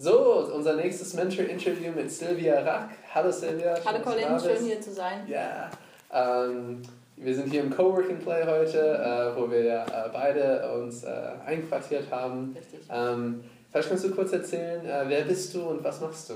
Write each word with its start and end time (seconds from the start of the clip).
So, 0.00 0.48
unser 0.54 0.76
nächstes 0.76 1.12
Mentor-Interview 1.14 1.90
mit 1.90 2.08
Silvia 2.08 2.60
Rack. 2.60 2.90
Hallo 3.12 3.32
Silvia. 3.32 3.74
Hallo 3.84 3.98
Colin, 3.98 4.38
schön 4.38 4.64
hier 4.64 4.80
zu 4.80 4.92
sein. 4.92 5.26
Ja, 5.26 5.68
ähm, 6.12 6.82
wir 7.16 7.34
sind 7.34 7.50
hier 7.50 7.62
im 7.62 7.70
Coworking 7.74 8.20
Play 8.20 8.46
heute, 8.46 8.78
äh, 8.78 9.36
wo 9.36 9.50
wir 9.50 9.64
ja 9.64 9.84
äh, 9.84 10.08
beide 10.12 10.72
uns 10.72 11.02
äh, 11.02 11.10
einquartiert 11.44 12.12
haben. 12.12 12.56
Richtig. 12.56 12.86
Ähm, 12.88 13.42
vielleicht 13.72 13.88
kannst 13.88 14.04
du 14.04 14.14
kurz 14.14 14.32
erzählen, 14.32 14.86
äh, 14.86 15.02
wer 15.08 15.22
bist 15.22 15.52
du 15.52 15.62
und 15.62 15.82
was 15.82 16.00
machst 16.00 16.30
du? 16.30 16.34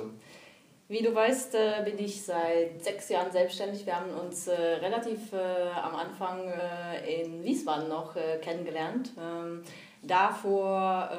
Wie 0.88 1.00
du 1.00 1.14
weißt, 1.14 1.54
äh, 1.54 1.84
bin 1.84 2.04
ich 2.04 2.20
seit 2.20 2.82
sechs 2.82 3.10
Jahren 3.10 3.30
selbstständig. 3.30 3.86
Wir 3.86 3.94
haben 3.94 4.10
uns 4.10 4.48
äh, 4.48 4.54
relativ 4.54 5.32
am 5.32 5.94
Anfang 5.94 6.52
in 7.06 7.44
Wiesbaden 7.44 7.88
noch 7.88 8.16
kennengelernt. 8.40 9.12
Ähm, 9.16 9.62
davor 10.02 11.10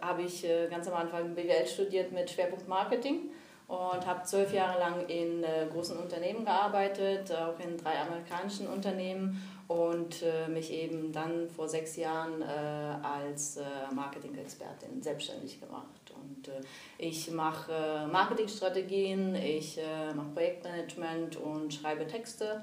habe 0.00 0.22
ich 0.22 0.46
ganz 0.70 0.88
am 0.88 0.94
Anfang 0.94 1.34
BWL 1.34 1.66
studiert 1.66 2.12
mit 2.12 2.30
Schwerpunkt 2.30 2.68
Marketing 2.68 3.30
und 3.66 4.06
habe 4.06 4.22
zwölf 4.24 4.52
Jahre 4.52 4.78
lang 4.78 5.06
in 5.08 5.42
äh, 5.42 5.66
großen 5.72 5.96
Unternehmen 5.96 6.44
gearbeitet, 6.44 7.32
auch 7.32 7.58
in 7.60 7.78
drei 7.78 7.98
amerikanischen 7.98 8.66
Unternehmen 8.66 9.42
und 9.68 10.22
äh, 10.22 10.48
mich 10.48 10.70
eben 10.70 11.12
dann 11.12 11.48
vor 11.48 11.68
sechs 11.68 11.96
Jahren 11.96 12.42
äh, 12.42 12.44
als 12.44 13.56
äh, 13.56 13.62
Marketing-Expertin 13.94 15.02
selbstständig 15.02 15.60
gemacht. 15.60 16.12
Und 16.14 16.48
äh, 16.48 16.60
ich 16.98 17.30
mache 17.30 17.72
äh, 17.72 18.06
Marketingstrategien, 18.06 19.34
ich 19.34 19.80
mache 20.14 20.28
Projektmanagement 20.34 21.36
und 21.36 21.72
schreibe 21.72 22.06
Texte 22.06 22.62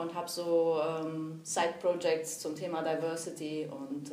und 0.00 0.14
habe 0.14 0.28
so 0.28 0.80
ähm, 0.80 1.40
Side-Projects 1.42 2.40
zum 2.40 2.54
Thema 2.54 2.82
Diversity 2.82 3.68
und 3.70 4.12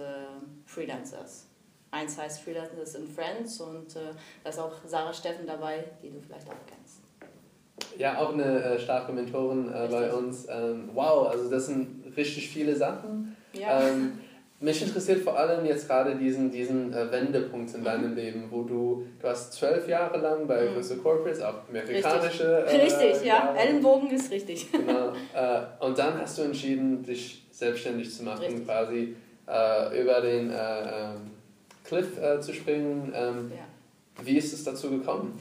Freelancers. 0.66 1.48
Eins 1.96 2.18
heißt 2.18 2.42
Freelancers 2.42 2.96
and 2.96 3.10
Friends 3.10 3.62
und 3.62 3.96
äh, 3.96 4.00
da 4.44 4.50
ist 4.50 4.60
auch 4.60 4.74
Sarah 4.86 5.14
Steffen 5.14 5.48
dabei, 5.48 5.86
die 6.04 6.10
du 6.10 6.20
vielleicht 6.20 6.48
auch 6.50 6.56
kennst. 6.68 7.00
Ja, 7.98 8.20
auch 8.20 8.34
eine 8.34 8.44
äh, 8.44 8.80
starke 8.80 9.14
Mentorin 9.14 9.70
äh, 9.74 9.88
bei 9.90 10.12
uns. 10.12 10.46
Ähm, 10.50 10.90
wow, 10.94 11.30
also 11.30 11.50
das 11.50 11.68
sind 11.68 12.04
richtig 12.18 12.50
viele 12.50 12.76
Sachen. 12.76 13.38
Ja. 13.54 13.82
Ähm, 13.82 14.20
mich 14.60 14.82
interessiert 14.82 15.22
vor 15.22 15.38
allem 15.38 15.66
jetzt 15.66 15.88
gerade 15.88 16.16
diesen, 16.16 16.50
diesen 16.50 16.94
äh, 16.94 17.12
Wendepunkt 17.12 17.74
in 17.74 17.82
mhm. 17.82 17.86
deinem 17.86 18.16
Leben, 18.16 18.46
wo 18.50 18.64
du, 18.64 19.06
du 19.22 19.28
hast 19.28 19.54
zwölf 19.54 19.88
Jahre 19.88 20.18
lang 20.18 20.48
bei 20.48 20.64
mhm. 20.64 20.76
größeren 20.76 21.04
Corporates, 21.04 21.42
auch 21.42 21.68
amerikanische. 21.68 22.64
Richtig, 22.64 22.74
äh, 22.74 22.86
richtig 22.86 23.28
ja. 23.28 23.38
Jahre. 23.40 23.58
Ellenbogen 23.58 24.10
ist 24.12 24.32
richtig. 24.32 24.72
Genau. 24.72 25.10
Äh, 25.34 25.86
und 25.86 25.98
dann 25.98 26.20
hast 26.22 26.38
du 26.38 26.44
entschieden, 26.44 27.04
dich 27.04 27.46
selbstständig 27.52 28.14
zu 28.14 28.24
machen, 28.24 28.44
richtig. 28.44 28.66
quasi 28.66 29.16
äh, 29.48 30.02
über 30.02 30.22
den 30.22 30.52
ähm, 30.52 31.32
Cliff 31.84 32.18
äh, 32.18 32.40
zu 32.40 32.54
springen. 32.54 33.12
Ähm, 33.14 33.52
ja. 33.54 34.24
Wie 34.24 34.38
ist 34.38 34.54
es 34.54 34.64
dazu 34.64 34.90
gekommen? 34.90 35.38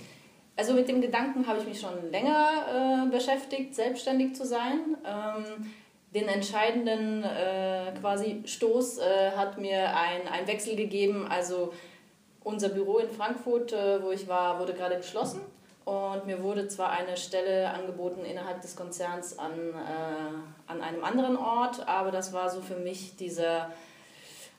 Also 0.56 0.72
mit 0.72 0.88
dem 0.88 1.00
Gedanken 1.00 1.46
habe 1.46 1.58
ich 1.60 1.66
mich 1.66 1.80
schon 1.80 2.10
länger 2.10 3.06
äh, 3.06 3.10
beschäftigt, 3.10 3.74
selbstständig 3.74 4.34
zu 4.34 4.44
sein. 4.44 4.96
Ähm, 5.04 5.72
den 6.14 6.28
entscheidenden 6.28 7.24
äh, 7.24 7.92
quasi 8.00 8.42
Stoß 8.44 8.98
äh, 8.98 9.32
hat 9.32 9.58
mir 9.58 9.96
ein, 9.96 10.28
ein 10.28 10.46
Wechsel 10.46 10.76
gegeben. 10.76 11.26
Also 11.28 11.72
unser 12.44 12.68
Büro 12.68 12.98
in 12.98 13.10
Frankfurt, 13.10 13.72
äh, 13.72 14.02
wo 14.02 14.12
ich 14.12 14.28
war, 14.28 14.60
wurde 14.60 14.74
gerade 14.74 14.96
geschlossen. 14.96 15.40
Und 15.84 16.24
mir 16.26 16.42
wurde 16.42 16.68
zwar 16.68 16.90
eine 16.90 17.16
Stelle 17.16 17.68
angeboten 17.70 18.24
innerhalb 18.24 18.62
des 18.62 18.74
Konzerns 18.74 19.38
an, 19.38 19.52
äh, 19.52 20.70
an 20.70 20.80
einem 20.80 21.04
anderen 21.04 21.36
Ort, 21.36 21.86
aber 21.86 22.10
das 22.10 22.32
war 22.32 22.48
so 22.48 22.62
für 22.62 22.76
mich 22.76 23.16
dieser 23.16 23.70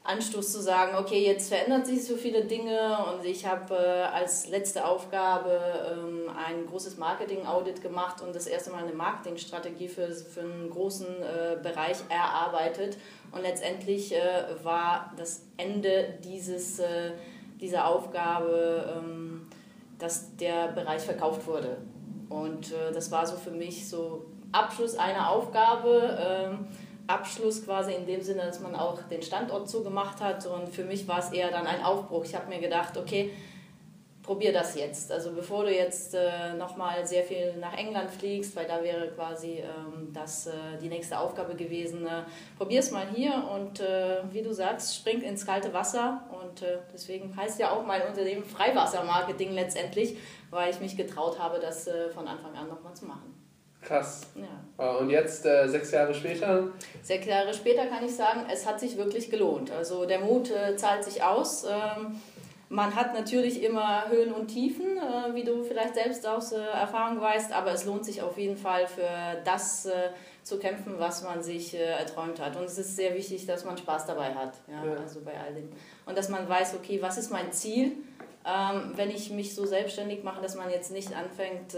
Anstoß 0.06 0.52
zu 0.52 0.62
sagen, 0.62 0.96
okay, 0.98 1.26
jetzt 1.26 1.50
verändert 1.50 1.88
sich 1.88 2.06
so 2.06 2.16
viele 2.16 2.46
Dinge 2.46 2.98
und 3.12 3.26
ich 3.26 3.46
habe 3.46 3.74
äh, 3.74 4.04
als 4.04 4.48
letzte 4.48 4.86
Aufgabe 4.86 5.60
ähm, 5.92 6.30
ein 6.38 6.68
großes 6.68 6.98
Marketing-Audit 6.98 7.82
gemacht 7.82 8.22
und 8.22 8.36
das 8.36 8.46
erste 8.46 8.70
Mal 8.70 8.84
eine 8.84 8.94
Marketingstrategie 8.94 9.88
für, 9.88 10.08
für 10.12 10.42
einen 10.42 10.70
großen 10.70 11.08
äh, 11.08 11.58
Bereich 11.62 11.98
erarbeitet. 12.10 12.98
Und 13.32 13.42
letztendlich 13.42 14.14
äh, 14.14 14.20
war 14.64 15.12
das 15.18 15.42
Ende 15.58 16.20
dieses, 16.24 16.78
äh, 16.78 17.14
dieser 17.60 17.88
Aufgabe, 17.88 18.98
ähm, 18.98 19.48
dass 19.98 20.36
der 20.36 20.68
Bereich 20.68 21.02
verkauft 21.02 21.48
wurde. 21.48 21.78
Und 22.30 22.72
äh, 22.72 22.92
das 22.94 23.12
war 23.12 23.26
so 23.26 23.38
für 23.38 23.52
mich 23.52 23.90
so 23.90 24.28
Abschluss 24.52 24.96
einer 24.98 25.32
Aufgabe. 25.32 26.60
Abschluss 27.08 27.66
quasi 27.66 27.94
in 27.94 28.06
dem 28.06 28.22
Sinne, 28.22 28.44
dass 28.44 28.60
man 28.60 28.76
auch 28.76 29.02
den 29.04 29.22
Standort 29.22 29.70
zugemacht 29.70 30.22
hat. 30.22 30.46
Und 30.46 30.70
für 30.70 30.84
mich 30.84 31.08
war 31.08 31.20
es 31.20 31.32
eher 31.32 31.52
dann 31.52 31.68
ein 31.68 31.84
Aufbruch. 31.84 32.26
Ich 32.26 32.36
habe 32.36 32.50
mir 32.50 32.60
gedacht, 32.60 32.98
okay, 32.98 33.32
probier 34.26 34.52
das 34.52 34.76
jetzt. 34.76 35.12
Also 35.12 35.32
bevor 35.32 35.66
du 35.66 35.74
jetzt 35.74 36.16
äh, 36.16 36.54
nochmal 36.58 37.06
sehr 37.06 37.24
viel 37.24 37.56
nach 37.58 37.78
England 37.78 38.10
fliegst, 38.10 38.56
weil 38.56 38.66
da 38.66 38.82
wäre 38.84 39.10
quasi 39.10 39.60
ähm, 39.60 40.12
das 40.14 40.48
äh, 40.48 40.52
die 40.82 40.90
nächste 40.90 41.20
Aufgabe 41.20 41.56
gewesen, 41.56 42.08
äh, 42.08 42.24
probier 42.58 42.80
es 42.80 42.92
mal 42.92 43.06
hier 43.14 43.48
und 43.54 43.80
äh, 43.80 44.24
wie 44.32 44.42
du 44.42 44.54
sagst, 44.54 44.96
spring 44.96 45.22
ins 45.22 45.46
kalte 45.46 45.74
Wasser. 45.74 46.24
Und 46.42 46.64
äh, 46.64 46.80
deswegen 46.92 47.36
heißt 47.36 47.60
ja 47.60 47.72
auch 47.72 47.86
mein 47.86 48.02
Unternehmen 48.08 48.44
Freiwassermarketing 48.44 49.52
letztendlich, 49.52 50.18
weil 50.50 50.72
ich 50.72 50.80
mich 50.80 50.98
getraut 50.98 51.40
habe, 51.40 51.60
das 51.60 51.88
äh, 51.88 52.10
von 52.10 52.28
Anfang 52.28 52.56
an 52.56 52.68
nochmal 52.68 52.96
zu 52.96 53.06
machen. 53.06 53.35
Krass. 53.86 54.22
Ja. 54.36 54.90
Und 54.98 55.10
jetzt, 55.10 55.46
äh, 55.46 55.68
sechs 55.68 55.92
Jahre 55.92 56.14
später? 56.14 56.68
Sechs 57.02 57.26
Jahre 57.28 57.54
später 57.54 57.86
kann 57.86 58.04
ich 58.04 58.14
sagen, 58.14 58.46
es 58.52 58.66
hat 58.66 58.80
sich 58.80 58.98
wirklich 58.98 59.30
gelohnt. 59.30 59.72
Also 59.72 60.06
der 60.06 60.20
Mut 60.20 60.52
äh, 60.52 60.76
zahlt 60.76 61.04
sich 61.04 61.24
aus. 61.24 61.64
Ähm, 61.64 62.20
man 62.68 62.96
hat 62.96 63.14
natürlich 63.14 63.64
immer 63.64 64.10
Höhen 64.10 64.34
und 64.34 64.48
Tiefen, 64.48 64.98
äh, 64.98 65.36
wie 65.36 65.44
du 65.44 65.64
vielleicht 65.64 65.94
selbst 65.94 66.26
aus 66.28 66.52
äh, 66.52 66.58
Erfahrung 66.58 67.22
weißt, 67.22 67.54
aber 67.54 67.72
es 67.72 67.86
lohnt 67.86 68.04
sich 68.04 68.22
auf 68.22 68.38
jeden 68.38 68.58
Fall 68.58 68.88
für 68.88 69.08
das 69.46 69.86
äh, 69.86 70.10
zu 70.42 70.58
kämpfen, 70.58 70.96
was 70.98 71.24
man 71.24 71.44
sich 71.44 71.76
äh, 71.76 71.84
erträumt 71.84 72.42
hat. 72.42 72.56
Und 72.58 72.64
es 72.64 72.78
ist 72.78 72.96
sehr 72.96 73.14
wichtig, 73.14 73.46
dass 73.46 73.66
man 73.66 73.78
Spaß 73.78 74.08
dabei 74.08 74.34
hat, 74.34 74.56
ja, 74.68 74.84
ja. 74.84 74.98
also 74.98 75.22
bei 75.22 75.40
all 75.40 75.54
dem. 75.54 75.70
Und 76.06 76.18
dass 76.18 76.30
man 76.30 76.50
weiß, 76.50 76.76
okay, 76.76 77.02
was 77.02 77.18
ist 77.18 77.32
mein 77.32 77.52
Ziel, 77.52 77.94
ähm, 78.46 78.94
wenn 78.96 79.12
ich 79.12 79.30
mich 79.30 79.54
so 79.54 79.66
selbstständig 79.66 80.24
mache, 80.24 80.42
dass 80.42 80.56
man 80.56 80.70
jetzt 80.70 80.92
nicht 80.92 81.16
anfängt, 81.16 81.76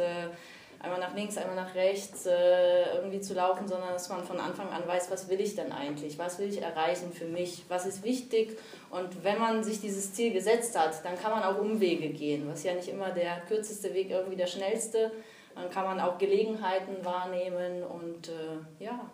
einmal 0.79 0.99
nach 0.99 1.15
links, 1.15 1.37
einmal 1.37 1.55
nach 1.55 1.73
rechts 1.75 2.25
äh, 2.25 2.95
irgendwie 2.95 3.19
zu 3.19 3.33
laufen, 3.33 3.67
sondern 3.67 3.89
dass 3.89 4.09
man 4.09 4.23
von 4.23 4.39
Anfang 4.39 4.69
an 4.69 4.87
weiß, 4.87 5.09
was 5.11 5.29
will 5.29 5.39
ich 5.39 5.55
denn 5.55 5.71
eigentlich, 5.71 6.17
was 6.19 6.39
will 6.39 6.47
ich 6.47 6.61
erreichen 6.61 7.11
für 7.11 7.25
mich, 7.25 7.63
was 7.67 7.85
ist 7.85 8.03
wichtig. 8.03 8.57
Und 8.89 9.23
wenn 9.23 9.39
man 9.39 9.63
sich 9.63 9.81
dieses 9.81 10.13
Ziel 10.13 10.31
gesetzt 10.31 10.77
hat, 10.77 11.03
dann 11.03 11.17
kann 11.17 11.31
man 11.31 11.43
auch 11.43 11.59
Umwege 11.59 12.09
gehen, 12.09 12.47
was 12.49 12.63
ja 12.63 12.73
nicht 12.73 12.87
immer 12.89 13.11
der 13.11 13.41
kürzeste 13.47 13.93
Weg 13.93 14.11
irgendwie 14.11 14.37
der 14.37 14.47
schnellste. 14.47 15.11
Dann 15.55 15.69
kann 15.71 15.85
man 15.85 15.99
auch 15.99 16.17
Gelegenheiten 16.17 17.03
wahrnehmen 17.03 17.83
und 17.83 18.29
äh, 18.29 18.83
ja, 18.83 19.09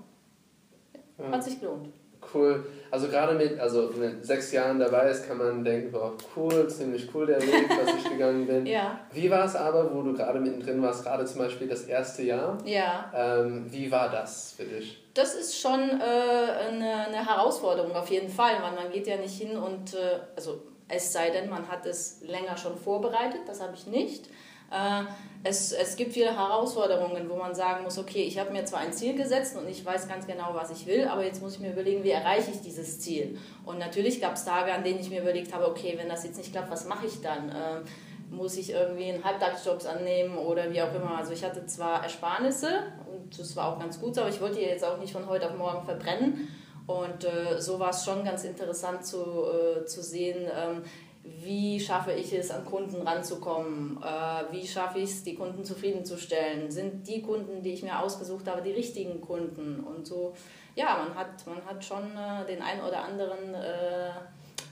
hat 1.31 1.43
sich 1.43 1.59
gelohnt 1.59 1.87
cool. 2.33 2.63
Also 2.91 3.07
gerade 3.07 3.33
mit, 3.33 3.59
also 3.59 3.91
mit 3.97 4.23
sechs 4.23 4.51
Jahren 4.51 4.79
dabei 4.79 5.09
ist, 5.09 5.27
kann 5.27 5.37
man 5.37 5.63
denken, 5.63 5.91
boah, 5.91 6.13
cool, 6.35 6.67
ziemlich 6.67 7.09
cool 7.13 7.25
der 7.25 7.41
Weg, 7.41 7.67
was 7.69 7.95
ich 7.95 8.09
gegangen 8.09 8.45
bin. 8.47 8.65
ja. 8.65 8.99
Wie 9.11 9.31
war 9.31 9.45
es 9.45 9.55
aber, 9.55 9.93
wo 9.93 10.01
du 10.03 10.13
gerade 10.13 10.39
mittendrin 10.39 10.81
warst, 10.81 11.03
gerade 11.03 11.25
zum 11.25 11.39
Beispiel 11.39 11.67
das 11.67 11.83
erste 11.83 12.23
Jahr? 12.23 12.57
Ja. 12.65 13.11
Ähm, 13.15 13.65
wie 13.69 13.91
war 13.91 14.09
das 14.09 14.53
für 14.55 14.65
dich? 14.65 15.03
Das 15.13 15.33
ist 15.33 15.59
schon 15.59 15.79
äh, 15.79 16.03
eine, 16.03 17.07
eine, 17.07 17.27
Herausforderung 17.27 17.95
auf 17.95 18.09
jeden 18.09 18.29
Fall. 18.29 18.59
Man, 18.59 18.75
man 18.75 18.91
geht 18.91 19.07
ja 19.07 19.17
nicht 19.17 19.39
hin 19.39 19.57
und, 19.57 19.93
äh, 19.95 20.19
also 20.35 20.61
es 20.87 21.11
sei 21.11 21.29
denn, 21.29 21.49
man 21.49 21.67
hat 21.67 21.85
es 21.85 22.21
länger 22.21 22.57
schon 22.57 22.77
vorbereitet, 22.77 23.41
das 23.47 23.61
habe 23.61 23.73
ich 23.73 23.87
nicht. 23.87 24.29
Äh, 24.71 25.03
es, 25.43 25.73
es 25.73 25.95
gibt 25.97 26.13
viele 26.13 26.35
Herausforderungen, 26.37 27.29
wo 27.29 27.35
man 27.35 27.53
sagen 27.53 27.83
muss, 27.83 27.97
okay, 27.97 28.23
ich 28.23 28.39
habe 28.39 28.51
mir 28.51 28.63
zwar 28.63 28.79
ein 28.79 28.93
Ziel 28.93 29.15
gesetzt 29.15 29.57
und 29.57 29.67
ich 29.67 29.85
weiß 29.85 30.07
ganz 30.07 30.25
genau, 30.25 30.51
was 30.53 30.71
ich 30.71 30.85
will, 30.87 31.07
aber 31.07 31.25
jetzt 31.25 31.41
muss 31.41 31.55
ich 31.55 31.59
mir 31.59 31.71
überlegen, 31.71 32.03
wie 32.03 32.11
erreiche 32.11 32.51
ich 32.51 32.61
dieses 32.61 32.99
Ziel. 33.01 33.37
Und 33.65 33.77
natürlich 33.77 34.21
gab 34.21 34.35
es 34.35 34.45
Tage, 34.45 34.73
an 34.73 34.83
denen 34.83 34.99
ich 34.99 35.09
mir 35.09 35.21
überlegt 35.21 35.53
habe, 35.53 35.67
okay, 35.67 35.95
wenn 35.97 36.07
das 36.07 36.23
jetzt 36.23 36.37
nicht 36.37 36.53
klappt, 36.53 36.71
was 36.71 36.85
mache 36.85 37.07
ich 37.07 37.21
dann? 37.21 37.49
Ähm, 37.49 37.83
muss 38.31 38.57
ich 38.57 38.71
irgendwie 38.71 39.11
einen 39.11 39.23
Halbtagsjobs 39.23 39.85
annehmen 39.85 40.37
oder 40.37 40.71
wie 40.71 40.81
auch 40.81 40.93
immer. 40.95 41.17
Also 41.17 41.33
ich 41.33 41.43
hatte 41.43 41.65
zwar 41.65 42.03
Ersparnisse 42.03 42.83
und 43.11 43.37
das 43.37 43.55
war 43.55 43.73
auch 43.73 43.79
ganz 43.79 43.99
gut, 43.99 44.17
aber 44.17 44.29
ich 44.29 44.41
wollte 44.41 44.55
die 44.55 44.61
jetzt 44.61 44.83
auch 44.83 44.97
nicht 44.97 45.13
von 45.13 45.27
heute 45.27 45.47
auf 45.49 45.57
morgen 45.57 45.85
verbrennen. 45.85 46.47
Und 46.87 47.23
äh, 47.23 47.61
so 47.61 47.79
war 47.79 47.91
es 47.91 48.03
schon 48.03 48.25
ganz 48.25 48.43
interessant 48.43 49.05
zu, 49.05 49.17
äh, 49.17 49.85
zu 49.85 50.01
sehen, 50.01 50.49
ähm, 50.53 50.83
wie 51.23 51.79
schaffe 51.79 52.11
ich 52.11 52.33
es, 52.33 52.51
an 52.51 52.65
Kunden 52.65 53.07
ranzukommen, 53.07 53.97
äh, 54.03 54.51
wie 54.51 54.67
schaffe 54.67 54.99
ich 54.99 55.09
es, 55.09 55.23
die 55.23 55.35
Kunden 55.35 55.63
zufriedenzustellen, 55.63 56.69
sind 56.69 57.07
die 57.07 57.21
Kunden, 57.21 57.61
die 57.61 57.73
ich 57.73 57.83
mir 57.83 57.97
ausgesucht 57.99 58.47
habe, 58.47 58.61
die 58.61 58.71
richtigen 58.71 59.21
Kunden 59.21 59.79
und 59.81 60.05
so. 60.05 60.33
Ja, 60.75 60.97
man 60.97 61.15
hat, 61.15 61.45
man 61.47 61.63
hat 61.65 61.83
schon 61.83 62.03
äh, 62.17 62.45
den 62.45 62.61
einen 62.61 62.81
oder 62.81 63.03
anderen 63.03 63.53
äh, 63.53 64.09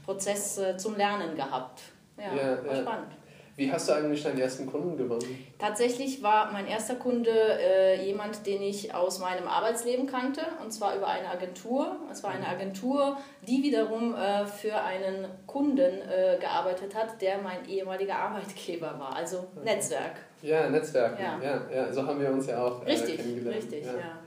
Prozess 0.03 0.59
zum 0.77 0.97
Lernen 0.97 1.35
gehabt. 1.35 1.81
Ja, 2.17 2.33
ja 2.33 2.65
war 2.65 2.75
ja. 2.75 2.81
spannend. 2.81 3.11
Wie 3.61 3.71
hast 3.71 3.87
du 3.87 3.93
eigentlich 3.93 4.23
deinen 4.23 4.39
ersten 4.39 4.65
Kunden 4.65 4.97
gewonnen? 4.97 5.45
Tatsächlich 5.59 6.23
war 6.23 6.51
mein 6.51 6.65
erster 6.65 6.95
Kunde 6.95 7.29
äh, 7.29 8.03
jemand, 8.03 8.47
den 8.47 8.59
ich 8.63 8.95
aus 8.95 9.19
meinem 9.19 9.47
Arbeitsleben 9.47 10.07
kannte, 10.07 10.41
und 10.63 10.71
zwar 10.71 10.95
über 10.95 11.05
eine 11.05 11.29
Agentur. 11.29 11.95
Es 12.11 12.23
war 12.23 12.31
eine 12.31 12.47
Agentur, 12.47 13.17
die 13.47 13.61
wiederum 13.61 14.15
äh, 14.15 14.47
für 14.47 14.81
einen 14.81 15.27
Kunden 15.45 15.79
äh, 15.79 16.39
gearbeitet 16.39 16.95
hat, 16.95 17.21
der 17.21 17.37
mein 17.37 17.69
ehemaliger 17.69 18.15
Arbeitgeber 18.15 18.95
war, 18.97 19.15
also 19.15 19.45
okay. 19.55 19.75
Netzwerk. 19.75 20.15
Ja, 20.41 20.67
Netzwerk. 20.67 21.19
Ja. 21.19 21.39
ja. 21.39 21.61
Ja, 21.71 21.93
so 21.93 22.03
haben 22.03 22.19
wir 22.19 22.31
uns 22.31 22.47
ja 22.47 22.65
auch 22.65 22.81
äh, 22.81 22.89
richtig, 22.89 23.17
kennengelernt. 23.17 23.57
Richtig, 23.57 23.85
ja. 23.85 23.91
ja. 23.91 24.19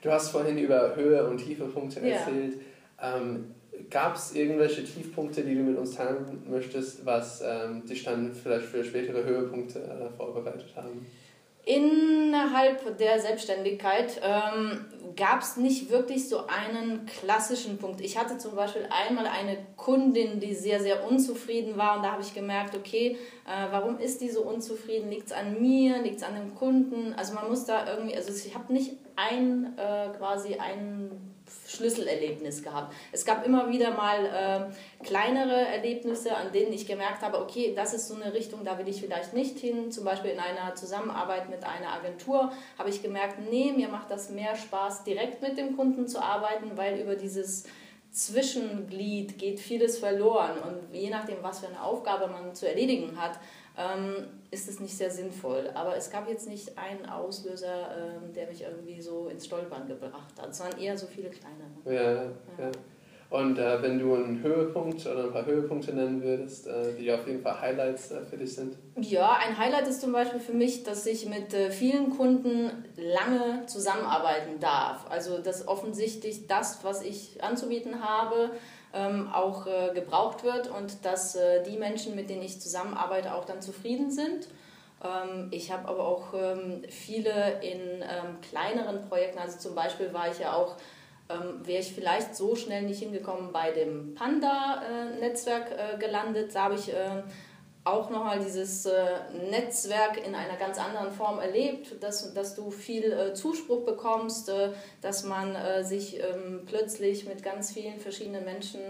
Du 0.00 0.12
hast 0.12 0.30
vorhin 0.30 0.58
über 0.58 0.94
Höhe 0.94 1.28
und 1.28 1.38
Tiefepunkte 1.38 2.08
erzählt. 2.08 2.60
Ähm, 3.02 3.52
Gab 3.90 4.16
es 4.16 4.34
irgendwelche 4.34 4.84
Tiefpunkte, 4.84 5.42
die 5.42 5.54
du 5.54 5.62
mit 5.62 5.78
uns 5.78 5.94
teilen 5.94 6.42
möchtest, 6.48 7.04
was 7.04 7.42
ähm, 7.44 7.84
dich 7.84 8.04
dann 8.04 8.34
vielleicht 8.34 8.66
für 8.66 8.82
spätere 8.82 9.24
Höhepunkte 9.24 9.80
äh, 9.80 10.16
vorbereitet 10.16 10.72
haben? 10.74 11.06
Innerhalb 11.66 12.96
der 12.96 13.18
Selbstständigkeit 13.18 14.20
ähm, 14.22 14.84
gab 15.16 15.40
es 15.40 15.56
nicht 15.56 15.90
wirklich 15.90 16.28
so 16.28 16.46
einen 16.46 17.06
klassischen 17.06 17.78
Punkt. 17.78 18.00
Ich 18.00 18.16
hatte 18.16 18.38
zum 18.38 18.54
Beispiel 18.54 18.86
einmal 18.88 19.26
eine 19.26 19.58
Kundin, 19.76 20.38
die 20.38 20.54
sehr, 20.54 20.80
sehr 20.80 21.04
unzufrieden 21.04 21.76
war 21.76 21.96
und 21.96 22.04
da 22.04 22.12
habe 22.12 22.22
ich 22.22 22.32
gemerkt, 22.34 22.76
okay, 22.76 23.18
äh, 23.46 23.72
warum 23.72 23.98
ist 23.98 24.20
die 24.20 24.30
so 24.30 24.42
unzufrieden? 24.42 25.10
Liegt 25.10 25.26
es 25.26 25.32
an 25.32 25.60
mir? 25.60 26.00
Liegt 26.02 26.18
es 26.18 26.22
an 26.22 26.36
dem 26.36 26.54
Kunden? 26.54 27.14
Also 27.14 27.34
man 27.34 27.48
muss 27.48 27.64
da 27.64 27.84
irgendwie, 27.92 28.14
also 28.14 28.30
ich 28.32 28.54
habe 28.54 28.72
nicht 28.72 28.92
ein 29.16 29.76
äh, 29.76 30.16
quasi 30.16 30.54
ein 30.54 31.35
Schlüsselerlebnis 31.66 32.62
gehabt. 32.62 32.94
Es 33.12 33.24
gab 33.24 33.46
immer 33.46 33.68
wieder 33.68 33.92
mal 33.92 34.70
äh, 34.70 35.04
kleinere 35.04 35.66
Erlebnisse, 35.66 36.36
an 36.36 36.52
denen 36.52 36.72
ich 36.72 36.86
gemerkt 36.86 37.22
habe, 37.22 37.40
okay, 37.40 37.72
das 37.74 37.94
ist 37.94 38.08
so 38.08 38.14
eine 38.14 38.32
Richtung, 38.32 38.64
da 38.64 38.78
will 38.78 38.88
ich 38.88 39.00
vielleicht 39.00 39.32
nicht 39.32 39.58
hin. 39.58 39.90
Zum 39.90 40.04
Beispiel 40.04 40.30
in 40.30 40.40
einer 40.40 40.74
Zusammenarbeit 40.74 41.48
mit 41.48 41.64
einer 41.64 41.92
Agentur 41.92 42.52
habe 42.78 42.90
ich 42.90 43.02
gemerkt, 43.02 43.38
nee, 43.50 43.72
mir 43.72 43.88
macht 43.88 44.10
das 44.10 44.30
mehr 44.30 44.56
Spaß, 44.56 45.04
direkt 45.04 45.42
mit 45.42 45.58
dem 45.58 45.76
Kunden 45.76 46.08
zu 46.08 46.22
arbeiten, 46.22 46.72
weil 46.76 47.00
über 47.00 47.14
dieses 47.14 47.64
Zwischenglied 48.10 49.38
geht 49.38 49.60
vieles 49.60 49.98
verloren. 49.98 50.58
Und 50.58 50.94
je 50.94 51.10
nachdem, 51.10 51.42
was 51.42 51.60
für 51.60 51.68
eine 51.68 51.82
Aufgabe 51.82 52.28
man 52.28 52.54
zu 52.54 52.66
erledigen 52.68 53.20
hat, 53.20 53.38
ist 54.50 54.68
es 54.68 54.80
nicht 54.80 54.96
sehr 54.96 55.10
sinnvoll. 55.10 55.70
Aber 55.74 55.96
es 55.96 56.10
gab 56.10 56.28
jetzt 56.28 56.48
nicht 56.48 56.78
einen 56.78 57.06
Auslöser, 57.06 57.88
ähm, 57.96 58.32
der 58.32 58.46
mich 58.46 58.62
irgendwie 58.62 59.00
so 59.00 59.28
ins 59.28 59.44
Stolpern 59.44 59.86
gebracht 59.86 60.34
hat. 60.40 60.50
Es 60.50 60.60
waren 60.60 60.78
eher 60.80 60.96
so 60.96 61.06
viele 61.06 61.28
kleinere. 61.30 61.68
Ja, 61.84 62.22
ja. 62.22 62.30
ja. 62.58 62.70
Und 63.28 63.58
äh, 63.58 63.82
wenn 63.82 63.98
du 63.98 64.14
einen 64.14 64.40
Höhepunkt 64.40 65.04
oder 65.04 65.24
ein 65.24 65.32
paar 65.32 65.44
Höhepunkte 65.44 65.92
nennen 65.92 66.22
würdest, 66.22 66.68
äh, 66.68 66.94
die 66.94 67.10
auf 67.12 67.26
jeden 67.26 67.42
Fall 67.42 67.60
Highlights 67.60 68.12
äh, 68.12 68.24
für 68.24 68.36
dich 68.36 68.54
sind? 68.54 68.76
Ja, 69.00 69.38
ein 69.44 69.58
Highlight 69.58 69.88
ist 69.88 70.00
zum 70.00 70.12
Beispiel 70.12 70.38
für 70.38 70.52
mich, 70.52 70.84
dass 70.84 71.04
ich 71.06 71.28
mit 71.28 71.52
äh, 71.52 71.70
vielen 71.70 72.16
Kunden 72.16 72.70
lange 72.96 73.66
zusammenarbeiten 73.66 74.60
darf. 74.60 75.06
Also 75.10 75.38
dass 75.38 75.66
offensichtlich 75.66 76.46
das, 76.46 76.84
was 76.84 77.02
ich 77.02 77.42
anzubieten 77.42 78.00
habe, 78.00 78.50
ähm, 78.96 79.28
auch 79.32 79.66
äh, 79.66 79.92
gebraucht 79.94 80.42
wird 80.42 80.68
und 80.68 81.04
dass 81.04 81.34
äh, 81.36 81.62
die 81.62 81.76
Menschen, 81.76 82.14
mit 82.14 82.30
denen 82.30 82.42
ich 82.42 82.60
zusammenarbeite, 82.60 83.34
auch 83.34 83.44
dann 83.44 83.60
zufrieden 83.60 84.10
sind. 84.10 84.48
Ähm, 85.04 85.48
ich 85.50 85.70
habe 85.70 85.88
aber 85.88 86.06
auch 86.06 86.32
ähm, 86.34 86.82
viele 86.88 87.60
in 87.60 88.02
ähm, 88.02 88.40
kleineren 88.48 89.06
Projekten, 89.08 89.38
also 89.38 89.58
zum 89.58 89.74
Beispiel 89.74 90.12
war 90.12 90.30
ich 90.30 90.38
ja 90.38 90.54
auch 90.54 90.76
ähm, 91.28 91.66
wäre 91.66 91.80
ich 91.80 91.92
vielleicht 91.92 92.36
so 92.36 92.54
schnell 92.54 92.82
nicht 92.82 93.00
hingekommen 93.00 93.52
bei 93.52 93.72
dem 93.72 94.14
Panda-Netzwerk 94.14 95.72
äh, 95.72 95.98
gelandet. 95.98 96.54
Da 96.54 96.64
habe 96.64 96.76
ich 96.76 96.92
äh, 96.92 97.22
auch 97.86 98.10
nochmal 98.10 98.40
dieses 98.40 98.84
äh, 98.84 98.92
Netzwerk 99.48 100.26
in 100.26 100.34
einer 100.34 100.56
ganz 100.56 100.76
anderen 100.78 101.12
Form 101.12 101.38
erlebt, 101.38 102.02
dass, 102.02 102.34
dass 102.34 102.56
du 102.56 102.72
viel 102.72 103.12
äh, 103.12 103.32
Zuspruch 103.34 103.84
bekommst, 103.84 104.48
äh, 104.48 104.70
dass 105.00 105.22
man 105.22 105.56
sich 105.84 106.20
ähm, 106.20 106.62
plötzlich 106.66 107.26
mit 107.26 107.42
ganz 107.42 107.72
vielen 107.72 108.00
verschiedenen 108.00 108.44
Menschen 108.44 108.80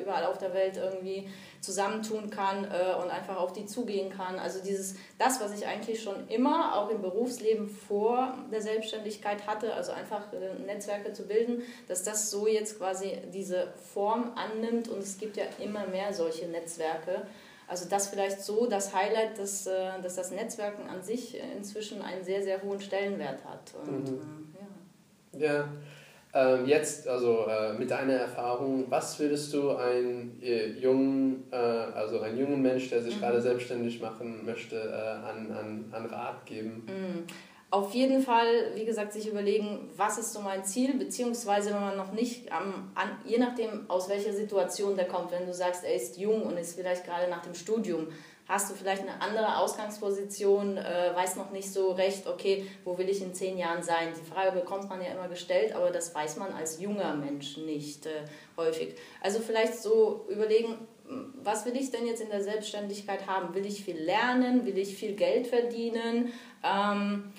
überall 0.00 0.24
auf 0.26 0.38
der 0.38 0.52
Welt 0.52 0.76
irgendwie 0.76 1.28
zusammentun 1.60 2.30
kann 2.30 2.64
und 2.64 3.10
einfach 3.10 3.36
auf 3.36 3.52
die 3.52 3.66
zugehen 3.66 4.10
kann. 4.10 4.38
Also 4.38 4.62
dieses, 4.62 4.96
das, 5.18 5.40
was 5.40 5.58
ich 5.58 5.66
eigentlich 5.66 6.02
schon 6.02 6.28
immer 6.28 6.76
auch 6.76 6.90
im 6.90 7.00
Berufsleben 7.00 7.68
vor 7.68 8.36
der 8.52 8.60
Selbstständigkeit 8.60 9.46
hatte, 9.46 9.74
also 9.74 9.92
einfach 9.92 10.26
Netzwerke 10.66 11.12
zu 11.12 11.26
bilden, 11.26 11.62
dass 11.88 12.02
das 12.02 12.30
so 12.30 12.46
jetzt 12.46 12.78
quasi 12.78 13.18
diese 13.32 13.72
Form 13.92 14.32
annimmt 14.36 14.88
und 14.88 14.98
es 14.98 15.18
gibt 15.18 15.36
ja 15.36 15.44
immer 15.58 15.86
mehr 15.86 16.12
solche 16.12 16.46
Netzwerke. 16.46 17.26
Also 17.68 17.88
das 17.88 18.08
vielleicht 18.08 18.40
so 18.40 18.66
das 18.66 18.94
Highlight, 18.94 19.38
dass, 19.38 19.66
äh, 19.66 20.00
dass 20.02 20.16
das 20.16 20.30
Netzwerken 20.30 20.88
an 20.88 21.02
sich 21.02 21.40
inzwischen 21.56 22.02
einen 22.02 22.22
sehr, 22.24 22.42
sehr 22.42 22.62
hohen 22.62 22.80
Stellenwert 22.80 23.44
hat. 23.44 23.72
Und, 23.86 24.10
mhm. 24.10 24.54
äh, 25.34 25.40
ja. 25.40 25.54
ja. 25.54 25.68
Ähm, 26.34 26.66
jetzt, 26.66 27.08
also 27.08 27.46
äh, 27.48 27.72
mit 27.72 27.90
deiner 27.90 28.12
Erfahrung, 28.12 28.84
was 28.90 29.18
würdest 29.18 29.54
du 29.54 29.74
einen 29.74 30.38
äh, 30.42 30.66
jungen, 30.66 31.44
äh, 31.50 31.56
also 31.56 32.20
einen 32.20 32.38
jungen 32.38 32.60
Mensch, 32.60 32.90
der 32.90 33.02
sich 33.02 33.16
mhm. 33.16 33.20
gerade 33.20 33.40
selbstständig 33.40 34.02
machen 34.02 34.44
möchte, 34.44 34.76
äh, 34.76 35.26
an, 35.26 35.50
an, 35.50 35.84
an 35.92 36.06
Rat 36.06 36.44
geben? 36.44 36.84
Mhm 36.86 37.26
auf 37.70 37.94
jeden 37.94 38.22
Fall, 38.22 38.70
wie 38.74 38.84
gesagt, 38.84 39.12
sich 39.12 39.28
überlegen, 39.28 39.90
was 39.96 40.18
ist 40.18 40.32
so 40.32 40.40
mein 40.40 40.64
Ziel, 40.64 40.94
beziehungsweise 40.94 41.70
wenn 41.74 41.80
man 41.80 41.96
noch 41.96 42.12
nicht, 42.12 42.52
am, 42.52 42.90
an, 42.94 43.18
je 43.24 43.38
nachdem, 43.38 43.90
aus 43.90 44.08
welcher 44.08 44.32
Situation 44.32 44.96
der 44.96 45.08
kommt, 45.08 45.32
wenn 45.32 45.46
du 45.46 45.52
sagst, 45.52 45.84
er 45.84 45.94
ist 45.94 46.16
jung 46.16 46.42
und 46.44 46.56
ist 46.56 46.76
vielleicht 46.76 47.04
gerade 47.04 47.28
nach 47.28 47.42
dem 47.42 47.54
Studium, 47.54 48.08
hast 48.48 48.70
du 48.70 48.74
vielleicht 48.74 49.02
eine 49.02 49.20
andere 49.20 49.58
Ausgangsposition, 49.58 50.76
äh, 50.76 51.10
weiß 51.14 51.34
noch 51.34 51.50
nicht 51.50 51.72
so 51.72 51.90
recht, 51.90 52.28
okay, 52.28 52.66
wo 52.84 52.96
will 52.96 53.08
ich 53.08 53.20
in 53.20 53.34
zehn 53.34 53.58
Jahren 53.58 53.82
sein? 53.82 54.10
Die 54.16 54.30
Frage 54.30 54.52
bekommt 54.52 54.88
man 54.88 55.02
ja 55.02 55.08
immer 55.08 55.28
gestellt, 55.28 55.74
aber 55.74 55.90
das 55.90 56.14
weiß 56.14 56.36
man 56.36 56.52
als 56.52 56.80
junger 56.80 57.14
Mensch 57.14 57.56
nicht 57.56 58.06
äh, 58.06 58.24
häufig. 58.56 58.94
Also 59.20 59.40
vielleicht 59.40 59.74
so 59.74 60.24
überlegen, 60.28 60.78
was 61.42 61.64
will 61.66 61.76
ich 61.76 61.90
denn 61.90 62.06
jetzt 62.06 62.20
in 62.20 62.30
der 62.30 62.42
Selbstständigkeit 62.42 63.26
haben? 63.26 63.54
Will 63.54 63.66
ich 63.66 63.84
viel 63.84 63.98
lernen? 63.98 64.64
Will 64.66 64.78
ich 64.78 64.96
viel 64.96 65.14
Geld 65.14 65.46
verdienen? 65.46 66.32
Ähm, 66.64 67.32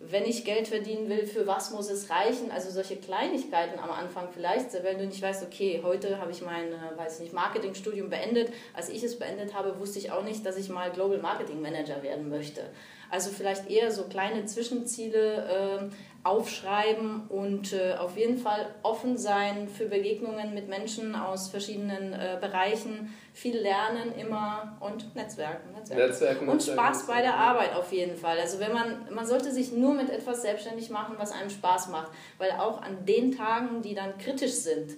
wenn 0.00 0.24
ich 0.24 0.44
Geld 0.44 0.68
verdienen 0.68 1.08
will, 1.08 1.26
für 1.26 1.46
was 1.46 1.72
muss 1.72 1.90
es 1.90 2.08
reichen? 2.08 2.52
Also 2.52 2.70
solche 2.70 2.96
Kleinigkeiten 2.96 3.80
am 3.80 3.90
Anfang 3.90 4.28
vielleicht, 4.32 4.72
wenn 4.84 4.98
du 4.98 5.06
nicht 5.06 5.20
weißt, 5.20 5.42
okay, 5.42 5.80
heute 5.82 6.20
habe 6.20 6.30
ich 6.30 6.40
mein, 6.40 6.68
äh, 6.68 6.96
weiß 6.96 7.18
nicht, 7.20 7.32
Marketingstudium 7.32 8.08
beendet. 8.08 8.52
Als 8.74 8.88
ich 8.90 9.02
es 9.02 9.18
beendet 9.18 9.54
habe, 9.54 9.80
wusste 9.80 9.98
ich 9.98 10.12
auch 10.12 10.22
nicht, 10.22 10.46
dass 10.46 10.56
ich 10.56 10.68
mal 10.68 10.92
Global 10.92 11.18
Marketing 11.18 11.60
Manager 11.60 12.02
werden 12.04 12.28
möchte. 12.28 12.62
Also 13.10 13.30
vielleicht 13.30 13.68
eher 13.70 13.90
so 13.90 14.04
kleine 14.04 14.44
Zwischenziele 14.44 15.90
äh, 15.90 16.07
aufschreiben 16.24 17.26
und 17.28 17.72
äh, 17.72 17.94
auf 17.94 18.16
jeden 18.16 18.38
Fall 18.38 18.74
offen 18.82 19.16
sein 19.16 19.68
für 19.68 19.86
Begegnungen 19.86 20.52
mit 20.52 20.68
Menschen 20.68 21.14
aus 21.14 21.48
verschiedenen 21.48 22.12
äh, 22.12 22.36
Bereichen, 22.40 23.14
viel 23.32 23.56
lernen 23.56 24.12
immer 24.18 24.76
und 24.80 25.14
Netzwerken. 25.14 25.72
Netzwerken. 25.72 26.06
Netzwerken 26.06 26.48
und 26.48 26.62
Spaß 26.62 27.06
bei 27.06 27.22
der 27.22 27.36
Arbeit 27.36 27.74
auf 27.76 27.92
jeden 27.92 28.16
Fall. 28.16 28.38
Also 28.38 28.58
wenn 28.58 28.72
man, 28.72 29.06
man 29.10 29.26
sollte 29.26 29.52
sich 29.52 29.72
nur 29.72 29.94
mit 29.94 30.10
etwas 30.10 30.42
selbstständig 30.42 30.90
machen, 30.90 31.14
was 31.18 31.30
einem 31.30 31.50
Spaß 31.50 31.88
macht, 31.88 32.10
weil 32.36 32.50
auch 32.52 32.82
an 32.82 33.04
den 33.06 33.32
Tagen, 33.32 33.80
die 33.82 33.94
dann 33.94 34.18
kritisch 34.18 34.54
sind, 34.54 34.96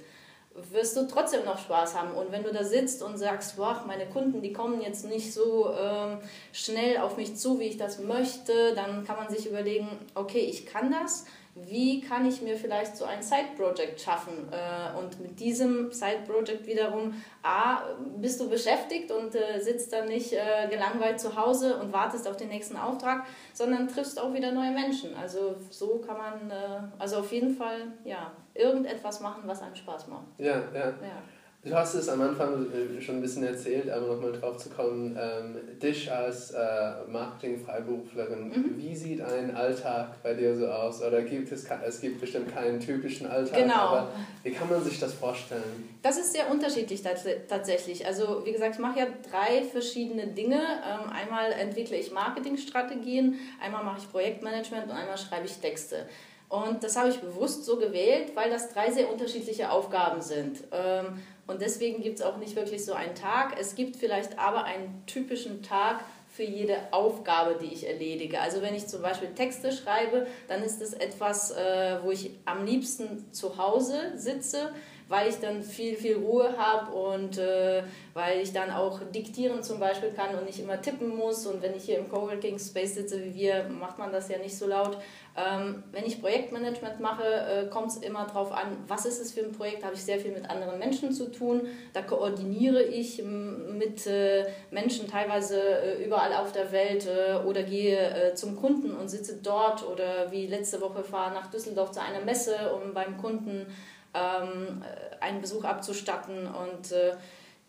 wirst 0.55 0.97
du 0.97 1.07
trotzdem 1.07 1.45
noch 1.45 1.59
Spaß 1.59 1.95
haben. 1.95 2.13
Und 2.13 2.33
wenn 2.33 2.43
du 2.43 2.53
da 2.53 2.65
sitzt 2.65 3.03
und 3.03 3.17
sagst, 3.17 3.57
boah, 3.57 3.85
meine 3.87 4.07
Kunden, 4.07 4.43
die 4.43 4.53
kommen 4.53 4.81
jetzt 4.81 5.05
nicht 5.05 5.33
so 5.33 5.73
ähm, 5.79 6.19
schnell 6.53 6.99
auf 6.99 7.17
mich 7.17 7.37
zu, 7.37 7.61
wie 7.61 7.65
ich 7.65 7.77
das 7.77 8.01
möchte, 8.01 8.75
dann 8.75 9.05
kann 9.05 9.17
man 9.17 9.29
sich 9.29 9.47
überlegen, 9.47 9.89
okay, 10.15 10.41
ich 10.41 10.67
kann 10.67 10.91
das 10.91 11.25
wie 11.55 12.01
kann 12.01 12.27
ich 12.27 12.43
mir 12.43 12.57
vielleicht 12.57 12.97
so 12.97 13.05
ein 13.05 13.23
Side-Project 13.23 14.01
schaffen? 14.01 14.49
Äh, 14.53 14.99
und 14.99 15.21
mit 15.21 15.41
diesem 15.41 15.93
Side-Project 15.93 16.67
wiederum, 16.67 17.15
A, 17.43 17.83
bist 18.17 18.41
du 18.41 18.49
beschäftigt 18.49 19.11
und 19.11 19.35
äh, 19.35 19.59
sitzt 19.61 19.93
dann 19.93 20.09
nicht 20.09 20.33
äh, 20.33 20.69
gelangweilt 20.71 21.19
zu 21.19 21.37
Hause 21.37 21.79
und 21.79 21.93
wartest 21.93 22.29
auf 22.29 22.37
den 22.37 22.49
nächsten 22.49 22.77
Auftrag, 22.77 23.27
sondern 23.53 23.89
triffst 23.89 24.21
auch 24.21 24.33
wieder 24.33 24.53
neue 24.53 24.71
Menschen. 24.71 25.15
Also 25.17 25.57
so 25.71 25.99
kann 25.99 26.17
man, 26.17 26.53
also 26.99 27.19
auf 27.19 27.33
jeden 27.33 27.55
Fall, 27.55 27.93
ja, 28.05 28.33
irgendetwas 28.55 29.21
machen, 29.21 29.43
was 29.47 29.63
einem 29.63 29.75
Spaß 29.75 30.09
macht. 30.09 30.27
Ja, 30.39 30.63
ja. 30.73 30.87
ja. 30.89 31.23
Du 31.63 31.75
hast 31.75 31.95
es 31.95 32.09
am 32.09 32.23
Anfang 32.23 32.67
äh, 32.73 33.03
schon 33.03 33.17
ein 33.17 33.21
bisschen 33.21 33.45
erzählt, 33.45 33.91
aber 33.91 34.07
nochmal 34.07 34.33
drauf 34.33 34.57
zu 34.57 34.71
kommen, 34.71 35.15
ähm, 35.21 35.79
dich 35.79 36.11
als 36.11 36.53
äh, 36.53 36.93
Marketing-Freiberuflerin, 37.07 38.49
mhm. 38.49 38.75
wie 38.79 38.97
sieht 38.97 39.21
ein 39.21 39.55
Alltag 39.55 40.23
bei 40.23 40.33
dir 40.33 40.57
so 40.57 40.69
aus? 40.69 41.03
Oder 41.03 41.21
gibt 41.21 41.53
es, 41.53 41.67
es 41.87 42.01
gibt 42.01 42.19
bestimmt 42.19 42.55
keinen 42.55 42.81
typischen 42.81 43.27
Alltag, 43.27 43.59
genau. 43.59 43.75
aber 43.75 44.09
wie 44.43 44.53
kann 44.53 44.71
man 44.71 44.83
sich 44.83 44.99
das 44.99 45.13
vorstellen? 45.13 45.91
Das 46.01 46.17
ist 46.17 46.33
sehr 46.33 46.51
unterschiedlich 46.51 47.03
tatsächlich. 47.03 48.07
Also 48.07 48.47
wie 48.47 48.53
gesagt, 48.53 48.77
ich 48.77 48.81
mache 48.81 49.01
ja 49.01 49.07
drei 49.31 49.63
verschiedene 49.65 50.29
Dinge. 50.29 50.57
Ähm, 50.57 51.11
einmal 51.11 51.53
entwickle 51.53 51.99
ich 51.99 52.11
Marketingstrategien, 52.11 53.39
einmal 53.63 53.85
mache 53.85 53.99
ich 53.99 54.11
Projektmanagement 54.11 54.87
und 54.87 54.93
einmal 54.93 55.19
schreibe 55.19 55.45
ich 55.45 55.59
Texte. 55.59 56.07
Und 56.51 56.83
das 56.83 56.97
habe 56.97 57.11
ich 57.11 57.21
bewusst 57.21 57.65
so 57.65 57.77
gewählt, 57.77 58.33
weil 58.35 58.51
das 58.51 58.73
drei 58.73 58.91
sehr 58.91 59.11
unterschiedliche 59.11 59.71
Aufgaben 59.71 60.21
sind. 60.21 60.59
Ähm, 60.73 61.23
und 61.51 61.61
deswegen 61.61 62.03
gibt 62.03 62.21
es 62.21 62.25
auch 62.25 62.37
nicht 62.37 62.57
wirklich 62.57 62.85
so 62.85 62.93
einen 62.93 63.15
Tag. 63.15 63.57
Es 63.59 63.75
gibt 63.75 63.97
vielleicht 63.97 64.39
aber 64.39 64.65
einen 64.65 65.03
typischen 65.07 65.63
Tag 65.63 66.05
für 66.29 66.45
jede 66.45 66.77
Aufgabe, 66.93 67.59
die 67.61 67.75
ich 67.75 67.89
erledige. 67.89 68.41
Also 68.41 68.63
wenn 68.63 68.75
ich 68.75 68.87
zum 68.87 69.03
Beispiel 69.03 69.29
Texte 69.35 69.73
schreibe, 69.73 70.27
dann 70.47 70.63
ist 70.63 70.81
es 70.81 70.93
etwas, 70.93 71.51
äh, 71.51 71.99
wo 72.03 72.13
ich 72.13 72.31
am 72.45 72.65
liebsten 72.65 73.33
zu 73.33 73.59
Hause 73.59 74.13
sitze 74.15 74.71
weil 75.11 75.29
ich 75.29 75.41
dann 75.41 75.61
viel, 75.61 75.97
viel 75.97 76.19
Ruhe 76.19 76.57
habe 76.57 76.93
und 76.93 77.37
äh, 77.37 77.83
weil 78.15 78.41
ich 78.41 78.53
dann 78.53 78.71
auch 78.71 79.01
diktieren 79.13 79.61
zum 79.61 79.81
Beispiel 79.81 80.11
kann 80.11 80.37
und 80.37 80.47
nicht 80.47 80.61
immer 80.61 80.81
tippen 80.81 81.17
muss. 81.17 81.47
Und 81.47 81.61
wenn 81.63 81.75
ich 81.75 81.83
hier 81.83 81.99
im 81.99 82.09
Coworking 82.09 82.61
Space 82.61 82.95
sitze 82.95 83.23
wie 83.25 83.35
wir, 83.35 83.65
macht 83.65 83.99
man 83.99 84.13
das 84.13 84.29
ja 84.29 84.39
nicht 84.39 84.57
so 84.57 84.69
laut. 84.69 84.99
Ähm, 85.37 85.83
wenn 85.91 86.07
ich 86.07 86.21
Projektmanagement 86.21 87.01
mache, 87.01 87.25
äh, 87.25 87.67
kommt 87.71 87.89
es 87.89 87.97
immer 87.97 88.25
darauf 88.25 88.53
an, 88.53 88.77
was 88.87 89.05
ist 89.05 89.21
es 89.21 89.33
für 89.33 89.41
ein 89.41 89.51
Projekt, 89.51 89.85
habe 89.85 89.95
ich 89.95 90.05
sehr 90.05 90.21
viel 90.21 90.31
mit 90.31 90.49
anderen 90.49 90.79
Menschen 90.79 91.13
zu 91.13 91.33
tun. 91.33 91.63
Da 91.93 92.03
koordiniere 92.03 92.85
ich 92.85 93.21
mit 93.21 94.07
äh, 94.07 94.47
Menschen 94.71 95.09
teilweise 95.09 95.61
äh, 95.61 96.05
überall 96.05 96.35
auf 96.35 96.53
der 96.53 96.71
Welt 96.71 97.09
äh, 97.09 97.35
oder 97.45 97.65
gehe 97.65 97.99
äh, 97.99 98.35
zum 98.37 98.55
Kunden 98.55 98.95
und 98.95 99.09
sitze 99.09 99.41
dort 99.43 99.85
oder 99.85 100.31
wie 100.31 100.47
letzte 100.47 100.81
Woche 100.81 101.03
fahre 101.03 101.35
nach 101.35 101.51
Düsseldorf 101.51 101.91
zu 101.91 102.01
einer 102.01 102.25
Messe, 102.25 102.55
um 102.73 102.95
beim 102.95 103.17
Kunden 103.17 103.67
ähm, 104.15 104.83
einen 105.21 105.41
Besuch 105.41 105.65
abzustatten 105.65 106.47
und 106.47 106.93
äh, 106.93 107.17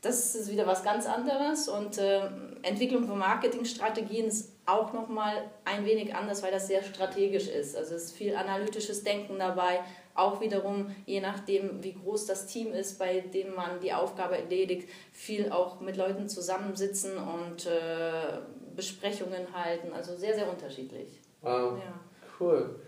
das 0.01 0.33
ist 0.33 0.51
wieder 0.51 0.65
was 0.65 0.83
ganz 0.83 1.05
anderes 1.05 1.69
und 1.69 1.99
äh, 1.99 2.21
Entwicklung 2.63 3.05
von 3.05 3.19
Marketingstrategien 3.19 4.25
ist 4.25 4.51
auch 4.65 4.93
nochmal 4.93 5.43
ein 5.63 5.85
wenig 5.85 6.15
anders, 6.15 6.41
weil 6.41 6.51
das 6.51 6.67
sehr 6.67 6.81
strategisch 6.81 7.47
ist. 7.47 7.75
Also 7.77 7.95
es 7.95 8.05
ist 8.05 8.15
viel 8.15 8.35
analytisches 8.35 9.03
Denken 9.03 9.37
dabei, 9.37 9.81
auch 10.15 10.41
wiederum, 10.41 10.95
je 11.05 11.21
nachdem, 11.21 11.83
wie 11.83 11.93
groß 11.93 12.25
das 12.25 12.47
Team 12.47 12.73
ist, 12.73 12.97
bei 12.97 13.19
dem 13.19 13.53
man 13.53 13.79
die 13.79 13.93
Aufgabe 13.93 14.37
erledigt, 14.37 14.89
viel 15.11 15.51
auch 15.51 15.79
mit 15.81 15.97
Leuten 15.97 16.27
zusammensitzen 16.27 17.17
und 17.17 17.67
äh, 17.67 18.39
Besprechungen 18.75 19.53
halten. 19.53 19.93
Also 19.93 20.15
sehr, 20.15 20.33
sehr 20.33 20.49
unterschiedlich. 20.49 21.19
Wow, 21.41 21.77
ja. 21.77 21.93
cool. 22.39 22.79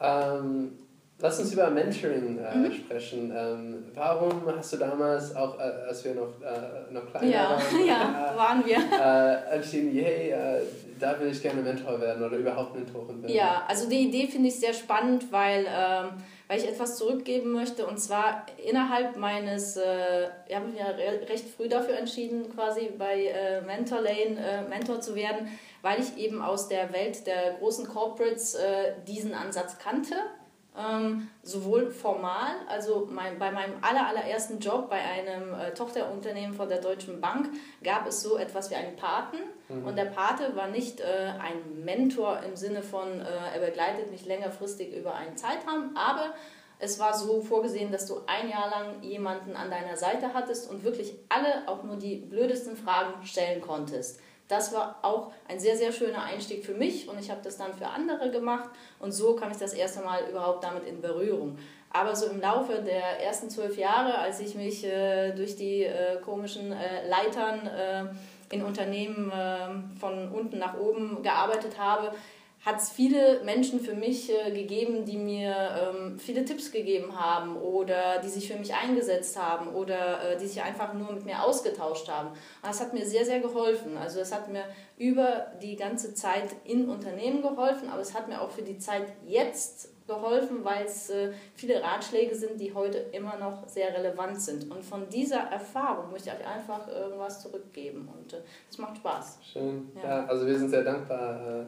Ähm, 0.00 0.78
Lass 1.20 1.40
uns 1.40 1.52
über 1.52 1.68
Mentoring 1.68 2.38
äh, 2.38 2.56
mhm. 2.56 2.72
sprechen. 2.72 3.32
Ähm, 3.36 3.86
warum 3.92 4.40
hast 4.56 4.72
du 4.72 4.76
damals, 4.76 5.34
auch 5.34 5.58
äh, 5.58 5.62
als 5.62 6.04
wir 6.04 6.14
noch, 6.14 6.40
äh, 6.40 6.92
noch 6.92 7.10
kleiner 7.10 7.26
ja, 7.26 7.50
waren, 7.50 7.86
ja, 7.86 8.34
waren 8.36 8.64
wir. 8.64 8.76
Äh, 8.76 9.56
entschieden, 9.56 9.90
hey, 9.92 10.30
äh, 10.30 10.60
da 11.00 11.18
will 11.18 11.32
ich 11.32 11.42
gerne 11.42 11.60
Mentor 11.60 12.00
werden 12.00 12.24
oder 12.24 12.36
überhaupt 12.36 12.76
Mentorin 12.76 13.20
werden? 13.20 13.34
Ja, 13.34 13.64
also 13.66 13.88
die 13.88 14.06
Idee 14.06 14.28
finde 14.28 14.48
ich 14.48 14.60
sehr 14.60 14.72
spannend, 14.72 15.32
weil, 15.32 15.66
ähm, 15.66 16.10
weil 16.46 16.60
ich 16.60 16.68
etwas 16.68 16.96
zurückgeben 16.96 17.50
möchte 17.50 17.84
und 17.84 17.98
zwar 17.98 18.46
innerhalb 18.64 19.16
meines, 19.16 19.76
äh, 19.76 20.28
ich 20.46 20.54
habe 20.54 20.68
mich 20.68 20.78
ja 20.78 20.86
recht 20.86 21.48
früh 21.48 21.68
dafür 21.68 21.98
entschieden, 21.98 22.48
quasi 22.54 22.90
bei 22.96 23.24
äh, 23.24 23.60
Mentor 23.62 24.02
Lane 24.02 24.38
äh, 24.38 24.68
Mentor 24.68 25.00
zu 25.00 25.16
werden, 25.16 25.48
weil 25.82 25.98
ich 25.98 26.16
eben 26.16 26.42
aus 26.42 26.68
der 26.68 26.92
Welt 26.92 27.26
der 27.26 27.54
großen 27.58 27.88
Corporates 27.88 28.56
diesen 29.06 29.32
Ansatz 29.32 29.78
kannte 29.78 30.14
ähm, 30.78 31.28
sowohl 31.42 31.90
formal, 31.90 32.52
also 32.68 33.08
mein, 33.10 33.38
bei 33.38 33.50
meinem 33.50 33.74
aller, 33.82 34.06
allerersten 34.06 34.60
Job 34.60 34.88
bei 34.88 35.00
einem 35.00 35.54
äh, 35.54 35.74
Tochterunternehmen 35.74 36.54
von 36.54 36.68
der 36.68 36.80
Deutschen 36.80 37.20
Bank 37.20 37.48
gab 37.82 38.06
es 38.06 38.22
so 38.22 38.38
etwas 38.38 38.70
wie 38.70 38.76
einen 38.76 38.96
Paten. 38.96 39.38
Mhm. 39.68 39.86
Und 39.86 39.96
der 39.96 40.06
Pate 40.06 40.54
war 40.54 40.68
nicht 40.68 41.00
äh, 41.00 41.32
ein 41.40 41.84
Mentor 41.84 42.40
im 42.46 42.56
Sinne 42.56 42.82
von, 42.82 43.20
äh, 43.20 43.24
er 43.54 43.66
begleitet 43.66 44.10
mich 44.10 44.24
längerfristig 44.24 44.96
über 44.96 45.14
einen 45.14 45.36
Zeitraum, 45.36 45.96
aber 45.96 46.34
es 46.78 47.00
war 47.00 47.12
so 47.12 47.40
vorgesehen, 47.40 47.90
dass 47.90 48.06
du 48.06 48.20
ein 48.26 48.48
Jahr 48.48 48.70
lang 48.70 49.02
jemanden 49.02 49.56
an 49.56 49.70
deiner 49.70 49.96
Seite 49.96 50.32
hattest 50.32 50.70
und 50.70 50.84
wirklich 50.84 51.14
alle, 51.28 51.66
auch 51.66 51.82
nur 51.82 51.96
die 51.96 52.16
blödesten 52.16 52.76
Fragen 52.76 53.24
stellen 53.24 53.60
konntest 53.60 54.20
das 54.48 54.72
war 54.72 54.98
auch 55.02 55.32
ein 55.46 55.60
sehr, 55.60 55.76
sehr 55.76 55.92
schöner 55.92 56.22
Einstieg 56.22 56.64
für 56.64 56.74
mich 56.74 57.08
und 57.08 57.20
ich 57.20 57.30
habe 57.30 57.40
das 57.44 57.58
dann 57.58 57.74
für 57.74 57.86
andere 57.86 58.30
gemacht 58.30 58.70
und 58.98 59.12
so 59.12 59.36
kam 59.36 59.50
ich 59.50 59.58
das 59.58 59.74
erste 59.74 60.00
Mal 60.00 60.28
überhaupt 60.28 60.64
damit 60.64 60.86
in 60.86 61.00
Berührung. 61.00 61.58
Aber 61.90 62.14
so 62.16 62.26
im 62.26 62.40
Laufe 62.40 62.82
der 62.82 63.22
ersten 63.22 63.48
zwölf 63.48 63.78
Jahre, 63.78 64.18
als 64.18 64.40
ich 64.40 64.54
mich 64.54 64.84
äh, 64.84 65.32
durch 65.32 65.56
die 65.56 65.84
äh, 65.84 66.20
komischen 66.22 66.72
äh, 66.72 67.08
Leitern 67.08 67.66
äh, 67.66 68.54
in 68.54 68.62
Unternehmen 68.62 69.30
äh, 69.30 69.98
von 69.98 70.30
unten 70.30 70.58
nach 70.58 70.78
oben 70.78 71.22
gearbeitet 71.22 71.78
habe, 71.78 72.12
hat 72.64 72.80
es 72.80 72.90
viele 72.90 73.42
Menschen 73.44 73.80
für 73.80 73.94
mich 73.94 74.30
äh, 74.30 74.50
gegeben, 74.50 75.04
die 75.04 75.16
mir 75.16 75.54
ähm, 75.54 76.18
viele 76.18 76.44
Tipps 76.44 76.72
gegeben 76.72 77.18
haben 77.18 77.56
oder 77.56 78.20
die 78.22 78.28
sich 78.28 78.48
für 78.48 78.58
mich 78.58 78.74
eingesetzt 78.74 79.40
haben 79.40 79.68
oder 79.74 80.32
äh, 80.32 80.36
die 80.36 80.46
sich 80.46 80.62
einfach 80.62 80.92
nur 80.92 81.12
mit 81.12 81.24
mir 81.24 81.42
ausgetauscht 81.42 82.08
haben. 82.08 82.30
Und 82.30 82.38
das 82.62 82.80
hat 82.80 82.94
mir 82.94 83.06
sehr, 83.06 83.24
sehr 83.24 83.40
geholfen. 83.40 83.96
Also 83.96 84.20
es 84.20 84.34
hat 84.34 84.50
mir 84.50 84.64
über 84.96 85.52
die 85.62 85.76
ganze 85.76 86.14
Zeit 86.14 86.48
in 86.64 86.88
Unternehmen 86.88 87.42
geholfen, 87.42 87.88
aber 87.90 88.00
es 88.00 88.14
hat 88.14 88.28
mir 88.28 88.40
auch 88.40 88.50
für 88.50 88.62
die 88.62 88.78
Zeit 88.78 89.06
jetzt 89.24 89.90
geholfen, 90.08 90.64
weil 90.64 90.86
es 90.86 91.10
äh, 91.10 91.30
viele 91.54 91.80
Ratschläge 91.80 92.34
sind, 92.34 92.60
die 92.60 92.74
heute 92.74 92.98
immer 93.12 93.36
noch 93.36 93.68
sehr 93.68 93.94
relevant 93.94 94.40
sind. 94.40 94.68
Und 94.70 94.82
von 94.82 95.08
dieser 95.08 95.38
Erfahrung 95.38 96.10
möchte 96.10 96.30
ich 96.30 96.34
euch 96.34 96.46
einfach 96.46 96.88
irgendwas 96.88 97.42
zurückgeben 97.42 98.08
und 98.16 98.32
äh, 98.32 98.38
das 98.68 98.78
macht 98.78 98.96
Spaß. 98.96 99.38
Schön. 99.52 99.92
Ja. 100.02 100.02
ja. 100.02 100.26
also 100.26 100.46
wir 100.46 100.58
sind 100.58 100.70
sehr 100.70 100.82
dankbar 100.82 101.60
äh, 101.60 101.66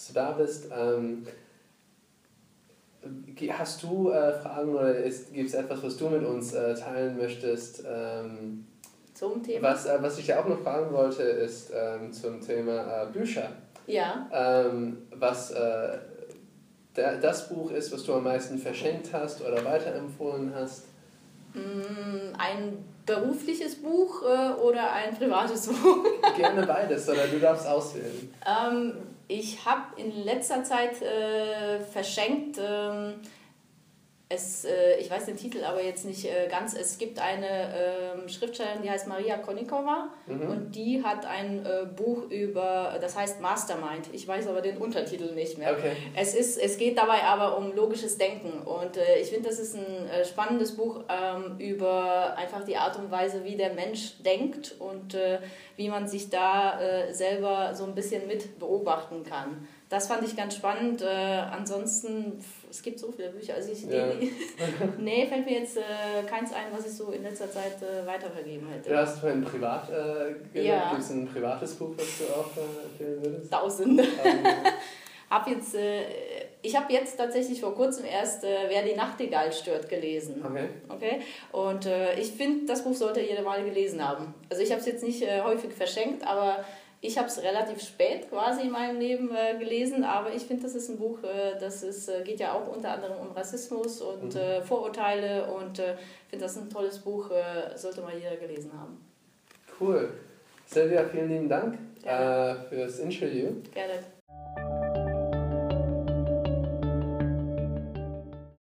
dass 0.00 0.06
du 0.08 0.14
da 0.14 0.30
bist. 0.32 0.68
Ähm, 0.74 1.26
hast 3.50 3.82
du 3.82 4.10
äh, 4.10 4.32
Fragen 4.32 4.74
oder 4.74 4.94
gibt 4.94 5.48
es 5.48 5.54
etwas, 5.54 5.82
was 5.82 5.96
du 5.98 6.08
mit 6.08 6.24
uns 6.24 6.54
äh, 6.54 6.74
teilen 6.74 7.18
möchtest? 7.18 7.84
Ähm, 7.86 8.66
zum 9.12 9.42
Thema? 9.42 9.68
Was, 9.68 9.84
äh, 9.84 9.98
was 10.00 10.18
ich 10.18 10.26
dir 10.26 10.40
auch 10.40 10.48
noch 10.48 10.60
fragen 10.60 10.92
wollte, 10.92 11.22
ist 11.22 11.70
ähm, 11.74 12.12
zum 12.12 12.40
Thema 12.40 13.02
äh, 13.02 13.06
Bücher. 13.12 13.52
Ja. 13.86 14.26
Ähm, 14.32 14.98
was 15.14 15.50
äh, 15.50 15.98
der, 16.96 17.18
das 17.18 17.50
Buch 17.50 17.70
ist, 17.70 17.92
was 17.92 18.02
du 18.04 18.14
am 18.14 18.24
meisten 18.24 18.58
verschenkt 18.58 19.12
hast 19.12 19.42
oder 19.42 19.62
weiterempfohlen 19.64 20.54
hast? 20.54 20.84
Mm, 21.52 22.34
ein 22.38 22.84
berufliches 23.06 23.76
Buch 23.76 24.22
äh, 24.22 24.52
oder 24.60 24.92
ein 24.92 25.16
privates 25.16 25.66
Buch? 25.68 26.04
Gerne 26.36 26.66
beides, 26.66 27.08
oder 27.08 27.26
du 27.26 27.38
darfst 27.38 27.66
auswählen. 27.66 28.32
Ähm, 28.46 28.94
ich 29.28 29.64
habe 29.64 29.82
in 29.96 30.24
letzter 30.24 30.64
Zeit 30.64 31.00
äh, 31.02 31.80
verschenkt, 31.80 32.58
ähm, 32.58 33.14
es, 34.32 34.64
äh, 34.64 34.96
ich 35.00 35.10
weiß 35.10 35.26
den 35.26 35.36
Titel 35.36 35.64
aber 35.64 35.82
jetzt 35.82 36.04
nicht 36.04 36.24
äh, 36.24 36.46
ganz, 36.48 36.74
es 36.74 36.98
gibt 36.98 37.18
eine 37.18 38.14
ähm, 38.16 38.28
Schriftstellerin, 38.28 38.80
die 38.80 38.88
heißt 38.88 39.08
Maria 39.08 39.36
Konikova 39.38 40.08
mhm. 40.26 40.42
und 40.42 40.72
die 40.72 41.02
hat 41.02 41.26
ein 41.26 41.66
äh, 41.66 41.84
Buch 41.84 42.30
über, 42.30 42.96
das 43.00 43.16
heißt 43.16 43.40
Mastermind, 43.40 44.08
ich 44.12 44.26
weiß 44.26 44.46
aber 44.46 44.60
den 44.60 44.76
Untertitel 44.78 45.34
nicht 45.34 45.58
mehr. 45.58 45.72
Okay. 45.72 45.96
Es, 46.14 46.34
ist, 46.34 46.58
es 46.58 46.78
geht 46.78 46.96
dabei 46.96 47.24
aber 47.24 47.58
um 47.58 47.74
logisches 47.74 48.18
Denken 48.18 48.60
und 48.60 48.96
äh, 48.96 49.18
ich 49.20 49.30
finde, 49.30 49.48
das 49.48 49.58
ist 49.58 49.74
ein 49.74 50.08
äh, 50.08 50.24
spannendes 50.24 50.76
Buch 50.76 51.00
ähm, 51.08 51.58
über 51.58 52.36
einfach 52.36 52.62
die 52.64 52.76
Art 52.76 52.96
und 53.00 53.10
Weise, 53.10 53.42
wie 53.42 53.56
der 53.56 53.74
Mensch 53.74 54.22
denkt 54.22 54.76
und 54.78 55.14
äh, 55.14 55.40
wie 55.76 55.88
man 55.88 56.06
sich 56.06 56.30
da 56.30 56.80
äh, 56.80 57.12
selber 57.12 57.74
so 57.74 57.82
ein 57.82 57.96
bisschen 57.96 58.28
mit 58.28 58.60
beobachten 58.60 59.24
kann. 59.24 59.66
Das 59.90 60.06
fand 60.06 60.22
ich 60.22 60.36
ganz 60.36 60.54
spannend. 60.54 61.02
Äh, 61.02 61.06
ansonsten, 61.06 62.38
es 62.70 62.80
gibt 62.80 63.00
so 63.00 63.10
viele 63.10 63.30
Bücher. 63.30 63.54
Also 63.56 63.72
ich, 63.72 63.82
ja. 63.82 64.06
nee, 64.98 65.26
fällt 65.26 65.44
mir 65.44 65.58
jetzt 65.58 65.76
äh, 65.76 66.22
keins 66.28 66.52
ein, 66.52 66.66
was 66.70 66.86
ich 66.86 66.92
so 66.92 67.10
in 67.10 67.24
letzter 67.24 67.50
Zeit 67.50 67.82
äh, 67.82 68.06
weitervergeben 68.06 68.68
hätte. 68.68 68.88
Du 68.88 68.96
hast 68.96 69.18
vorhin 69.18 69.44
privat 69.44 69.90
äh, 69.90 70.62
ja. 70.62 70.90
Gibt 70.90 71.02
es 71.02 71.10
ein 71.10 71.26
privates 71.26 71.74
Buch, 71.74 71.90
was 71.96 72.06
du 72.18 72.24
auch 72.32 72.56
äh, 72.56 72.84
empfehlen 72.86 73.24
würdest? 73.24 73.52
Tausende. 73.52 74.04
hab 75.30 75.48
jetzt, 75.48 75.74
äh, 75.74 76.02
ich 76.62 76.76
habe 76.76 76.92
jetzt 76.92 77.16
tatsächlich 77.16 77.60
vor 77.60 77.74
kurzem 77.74 78.04
erst 78.04 78.44
äh, 78.44 78.68
Wer 78.68 78.84
die 78.84 78.94
Nachtigall 78.94 79.52
stört 79.52 79.88
gelesen. 79.88 80.40
Okay. 80.46 80.68
okay? 80.88 81.20
Und 81.50 81.88
ich 82.16 82.30
finde, 82.30 82.66
das 82.66 82.84
Buch 82.84 82.94
sollte 82.94 83.20
jeder 83.20 83.42
mal 83.42 83.64
gelesen 83.64 84.06
haben. 84.06 84.34
Also 84.48 84.62
ich 84.62 84.70
habe 84.70 84.80
es 84.80 84.86
jetzt 84.86 85.02
nicht 85.02 85.24
häufig 85.42 85.72
verschenkt, 85.72 86.24
aber 86.24 86.64
ich 87.00 87.16
habe 87.16 87.28
es 87.28 87.42
relativ 87.42 87.80
spät 87.80 88.28
quasi 88.28 88.62
in 88.62 88.70
meinem 88.70 89.00
Leben 89.00 89.30
äh, 89.34 89.58
gelesen, 89.58 90.04
aber 90.04 90.32
ich 90.34 90.42
finde, 90.42 90.64
das 90.64 90.74
ist 90.74 90.88
ein 90.90 90.98
Buch, 90.98 91.22
äh, 91.22 91.58
das 91.58 91.82
ist, 91.82 92.10
geht 92.24 92.40
ja 92.40 92.52
auch 92.52 92.74
unter 92.74 92.92
anderem 92.92 93.18
um 93.18 93.32
Rassismus 93.32 94.02
und 94.02 94.34
mhm. 94.34 94.62
Vorurteile 94.62 95.46
und 95.52 95.78
ich 95.78 96.30
finde 96.30 96.44
das 96.44 96.56
ein 96.56 96.68
tolles 96.70 96.98
Buch, 96.98 97.30
sollte 97.74 98.02
mal 98.02 98.14
jeder 98.14 98.36
gelesen 98.36 98.72
haben. 98.78 99.04
Cool. 99.80 100.10
Silvia, 100.66 101.04
vielen 101.04 101.28
lieben 101.28 101.48
Dank 101.48 101.78
äh, 102.04 102.54
für 102.68 102.76
das 102.76 102.98
Interview. 103.00 103.48
Gerne. 103.74 104.19